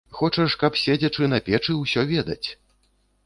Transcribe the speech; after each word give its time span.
Хочаш, 0.19 0.53
каб, 0.61 0.77
седзячы 0.83 1.27
на 1.33 1.39
печы, 1.49 1.77
усё 1.83 2.05
ведаць. 2.13 2.47